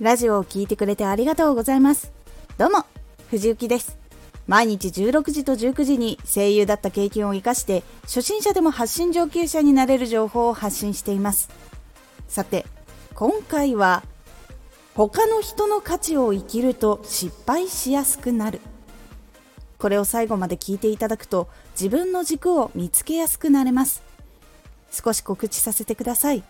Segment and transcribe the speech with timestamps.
[0.00, 2.12] ラジオを聴いてくれてありがとうございます。
[2.58, 2.84] どうも、
[3.30, 3.96] 藤幸です。
[4.46, 11.48] 毎日16時と19時に声優だった経験を活かして、初心者でも発信上級者になれる情報を発信しています。
[12.28, 12.66] さて、
[13.14, 14.02] 今回は、
[14.94, 18.60] 他の人の価値を生きると失敗しやすくなる。
[19.78, 24.02] これを最後まで聞いていただくと、自分の軸を見つけやすくなれます。
[24.90, 26.44] 少し告知させてください。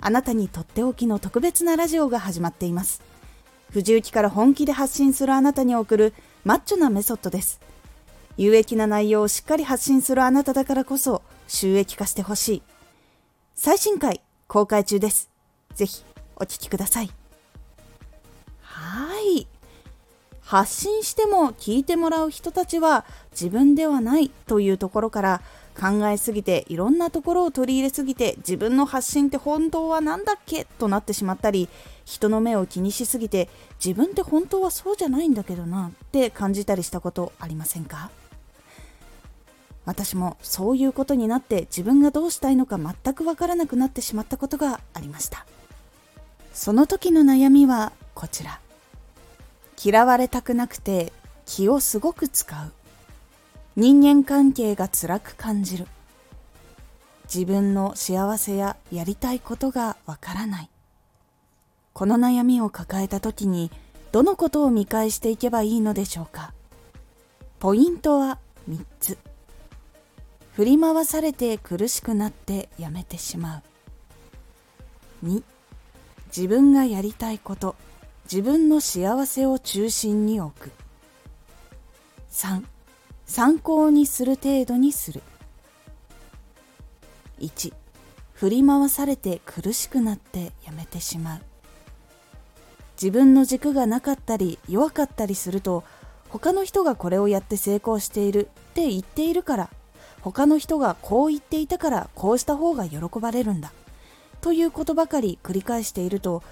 [0.00, 3.02] あなたにとっておきの特別なラジオが始まっています。
[3.70, 6.14] 藤雪から本気で発信するあなたに送る
[6.44, 7.60] マッチョなメソッドです。
[8.36, 12.62] 有益な内容をしっかり発信するあなただからこそ収益化してほしい。
[13.54, 15.28] 最新回公開中です。
[15.74, 16.02] ぜひ
[16.36, 17.10] お聞きください。
[18.62, 19.46] はい。
[20.40, 25.42] 発信しても聞いてもらう人たちは自分ではないというところから
[25.78, 31.68] 考えすぎていろんなところを取り入れすぎて自分の発信って本当は何だっけとなってしまったり
[32.04, 33.48] 人の目を気にしすぎて
[33.82, 38.10] 自分って本当はそうじゃないんだけどなって感じたりしたことありませんか？
[39.86, 45.46] 私もそういうことになって自分がどうしたいのか全くわからなくなってしまったことがありました。
[46.52, 48.60] その時の悩みはこちら。
[49.82, 51.12] 嫌われたくなくて
[51.46, 52.72] 気をすごく使う。
[53.76, 55.86] 人間関係が辛く感じる。
[57.32, 60.70] 自分の幸せややりたいことがわからない。
[61.92, 63.70] この悩みを抱えた時に
[64.10, 66.52] どのことを見返していけばいいのでしょうか。
[67.60, 68.38] ポイントは
[68.68, 69.18] 3つ。
[70.54, 73.62] 振り回されて苦しくなってやめてしま
[75.22, 75.26] う。
[75.26, 75.42] 2
[76.26, 77.76] 自分がやりたいこと
[78.24, 80.72] 自分の幸せを中心に置く。
[82.32, 82.64] 3
[83.30, 85.22] 参考にする程度にする。
[87.38, 87.72] 1
[88.32, 91.40] 振り回されて苦しくなってやめてしまう。
[93.00, 95.84] 自分の軸がなかったり弱かったりすると
[96.28, 99.70] 他の人がこれをやって成功しているって言っているから
[100.22, 103.72] 他の人がこう言っていたからこうした方が喜ばれるんだ。
[104.40, 106.42] ということばかり繰り返していると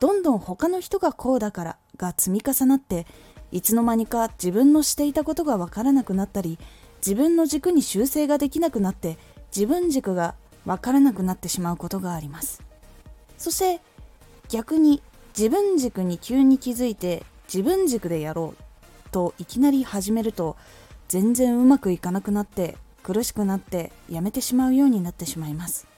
[0.00, 3.06] どんどん他の人がこうだからが積み重なって
[3.52, 6.58] いつの間にか自分のしていたことがわからなくなったり
[7.06, 9.18] 自分の軸に修正ができなくなって
[9.54, 12.62] 自分軸がわからなくなってしまうことがあります。
[13.36, 13.80] そして
[14.48, 15.02] 逆に
[15.36, 20.56] 自分軸に急に気づいて自分軸でやろうといきなり始めると
[21.08, 25.91] 全然うまくいかなくなって苦しくなってやめてしまうようになってしまいます。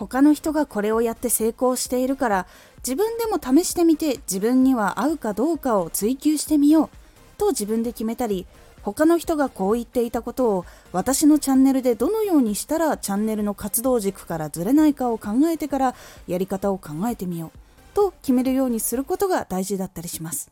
[0.00, 2.46] 他の人がこれをやって成功しているから
[2.78, 6.88] 自分でも試してみて自分には合うかどうかを追求してみよう
[7.36, 8.46] と自分で決めたり
[8.80, 15.94] 他の人がこう言っていたことを私のチャンネルでどのようにしたらチャンネルの活動軸からずれないかを考えてから
[16.26, 17.58] やり方を考えてみよう
[17.92, 20.50] と決めるようにすることが大事だったりします。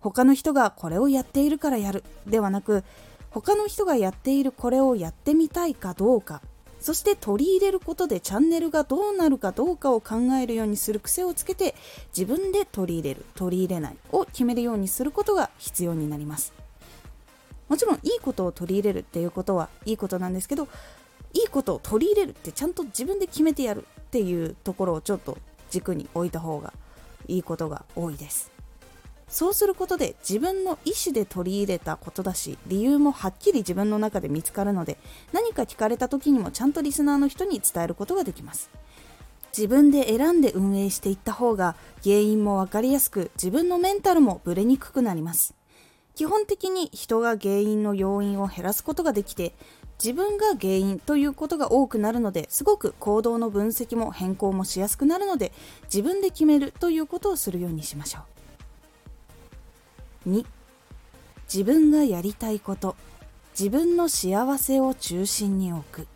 [0.00, 2.84] 他の人がこれをやっているからやるではなく
[3.28, 6.40] 他の人がやっているこれをやってみたいかどうか
[6.82, 11.74] そして取り入れることでチャンネルがどうなるかどうかを考えるようにする癖をつけて
[12.16, 16.52] 自分で取り入れる取り入れないを決めるようにすることが必要になります。
[17.68, 20.68] もちろんいいことを取り入れるっていうことはいいことなんですけど
[21.32, 25.38] いいことを取り入れるってちゃんと自分で決めてやるっていうところをちょっと
[25.70, 26.74] 軸に置いた方が
[27.28, 28.50] いいことが多いです。
[29.32, 34.98] そうすることで自分の意思で取り入れたことだし理由もはっきり自分の中で見つかるので
[35.32, 38.70] 何か聞かれた時にもちゃんとリスナーの人に伝えることができます。
[39.56, 45.54] 自分で選んで運営していった方が原因も分かりやすく自分のメンタルもブレにくくなります。
[46.14, 49.54] 基本的に人が原因の要因を減らすことができて
[49.98, 55.52] 自分が原因ということが多くなるのですごく行動の分析も変更もしやすくなるので
[55.84, 58.41] 自分で決めるということをするようにしましょう。
[60.26, 60.44] 2
[61.52, 62.96] 自分がやりたいこと
[63.58, 66.06] 自分の幸せを中心に置く。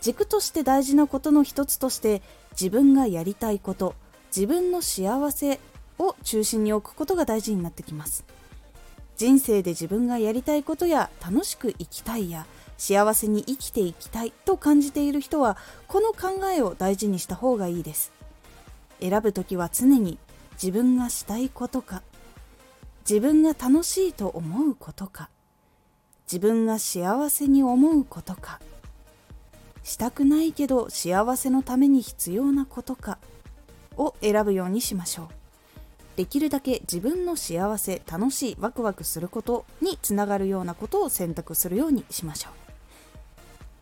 [0.00, 3.94] 軸として大事なことの一つとして自分がやりたいこと
[4.34, 5.60] 自分の幸せ
[5.98, 8.24] を中心に置くことが大事になってきます。
[9.16, 12.46] 人生で自分がやりたいことや楽しく生きたいや
[12.78, 15.58] 幸せに生きていきたいと感じている人は
[15.88, 18.12] この考えを大事にした方がいいです。
[19.00, 20.18] 選ぶ時は常に
[20.54, 22.02] 自分がしたいことか
[23.08, 25.30] 自分が楽しいと思うことか。
[26.30, 28.60] 自分が幸せに思うことか。
[29.82, 33.18] したくないけど幸せのために必要なことか。
[33.96, 35.28] を選ぶようにしましょう。
[36.16, 42.69] できるだけ自分の幸せ楽しいワクワクすることにつながるようなことを選択するようにしましょう。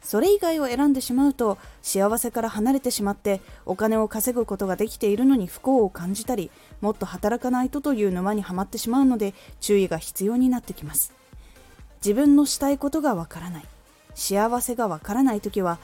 [0.03, 6.51] それ以外を選んでしまうと幸せから離れてしまってお金を稼ぐことができているのに不幸を感じたり
[6.81, 11.13] もっと働かないとという沼にはまってしまうので注意が必要になってきます。
[12.05, 13.65] 自分のしたいことがわからない。
[14.15, 15.79] 幸せがわからない時は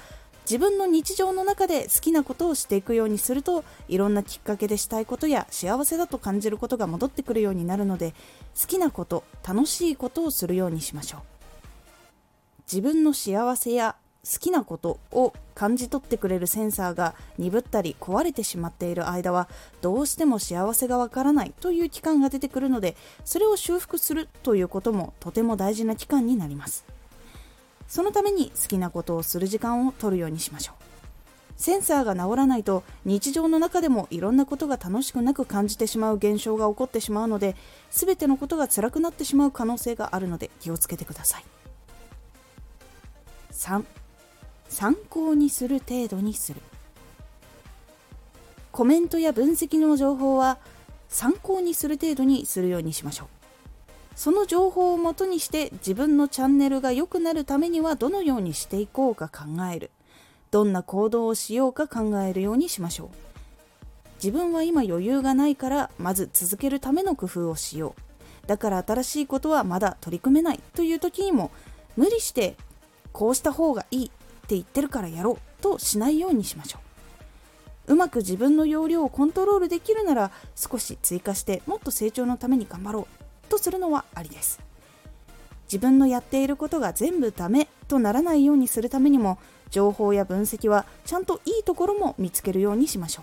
[0.44, 8.12] 自分の日常の中で好きなことをしていくようにするといろんなきっかけでしたいことや幸せだと感じることが戻ってくるようになるので
[8.60, 11.20] 好きなこと楽しいことをするようにしましょう。
[12.70, 19.48] 自分の幸せや好きなことを感じ取ってくれるセンサーが鈍ったり壊れてしまっている間は
[19.82, 26.84] どうしても幸せがわからないという期間が出てくるのでそれを修復するということもとても大事な期間になります。
[27.86, 30.84] そのために好きなことをする時間を取るようにしましょう。
[31.56, 37.54] センサーが治らないと日常の中でもいろんなことが楽しくなく感じてしまう現象が起こってしまうので
[37.90, 41.44] 全てのことが辛くなってしまう可能性があるので気をつけてください。
[43.52, 43.84] 3
[44.74, 46.60] 参考にする程度にする。
[48.72, 50.58] コメントや分析の情報は
[51.08, 53.28] 参考にする程度にするようにしましょう。
[54.16, 59.92] その情報をもとにして自分のチャンネルが良くなるためにはどのようにしていこうか考える。
[60.50, 63.08] どんな行動をしようか考えるようにしましょう。
[64.16, 67.94] 自分は今余裕がないからまず続けるための工夫をしよ
[68.44, 68.46] う。
[68.48, 71.52] だから新しいことはまだ取り組めないという時にも
[71.96, 72.56] 無理して
[73.12, 74.10] こうした方がいい。
[74.50, 76.78] 言ってるからやろうとしないようにしましょ
[77.88, 77.92] う。
[77.92, 84.60] うまく自分の要領をコントロールできるなら少し追加してもっと成長のために頑張ろうとするのはありです。
[85.66, 89.38] 自分のやっていることが全部ダメとならないようにするためにも
[89.70, 93.22] 情報や分析はちゃんといいところも見つけるようにしましょ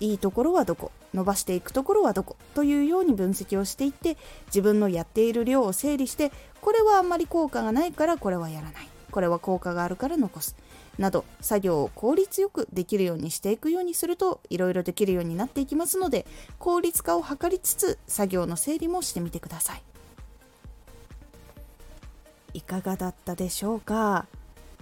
[0.00, 0.04] う。
[0.04, 0.92] いいところはどこ？
[1.14, 2.36] 伸ばしていくところはどこ？
[2.54, 4.16] というように分析をしていって
[4.46, 6.30] 自分のやっている量を整理して
[6.60, 8.87] これはあんまり効果がないからこれはやらない。
[9.18, 10.54] これは効果があるから残す。
[10.96, 16.24] など作業を効率よくできるようにしていくようにするといろいろできるようになっていきますので
[16.60, 19.82] 効率化を図りつつ作業の整理もしてみてください。
[22.54, 24.26] いかがだったでしょうか？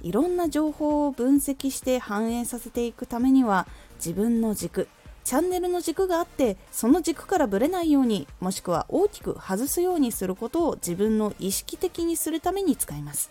[0.03, 4.87] いろんな情報を分析して反映させていくためには自分の軸
[5.25, 13.31] チャンネルの軸があってその軸からぶれないようにもしくは大きく外すようにすることを自分の意識的にするために使います。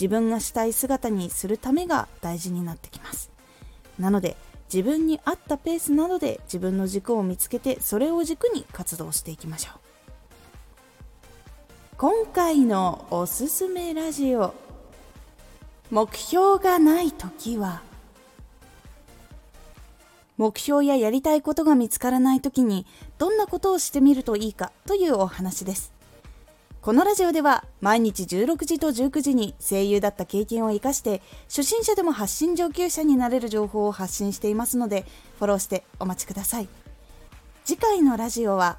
[0.00, 3.30] 自分がしたい姿にするためが大事になってきます。
[3.98, 4.34] なので
[4.72, 9.78] 自分に合ったペースなどで自分の軸を見つけてそれを軸に活動していきましょう。
[11.98, 14.54] 今回のおすすめラジオ
[15.90, 17.82] 目標がない時は
[20.38, 22.86] 目標ややりたいことが見つからない時に
[23.18, 25.99] どんなことをしてみるといいかというお話です。
[26.82, 35.04] このラジオでは毎日16時と19時に声優だった経験を生かして初心者でも発信上級者になれる情報を発信していますので
[35.38, 36.68] フォローしてお待ちください。
[37.66, 38.78] 次回のラジオは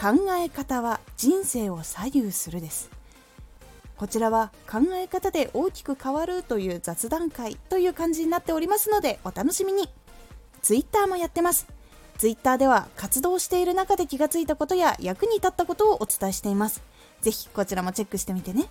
[0.00, 2.88] 考え方は人生を左右するです。
[3.96, 9.88] こちらは考え方で大きく変わるという雑談会という感じになっておりますのでお楽しみに。
[10.62, 11.66] Twitter もやってます。
[12.18, 16.82] ツイッターでは活動している中で気がついたことや役に立ったことをお伝えしています。
[17.20, 18.68] ぜひこちらもチェックしてみてね。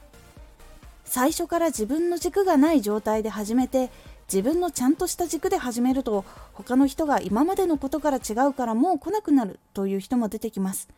[1.04, 3.92] 最初から自分の軸がない状態で始めて
[4.28, 10.90] 自分のちゃんとした軸で始めると他の人が今までのことから違うからもう来なくなるという人も出てきます。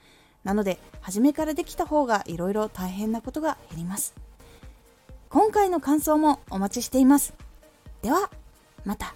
[0.45, 4.13] なので初めからできた方がいろいろ大変なことが減ります。
[5.29, 7.33] 今回の感想もお待ちしています。
[8.01, 8.29] では
[8.85, 9.13] また。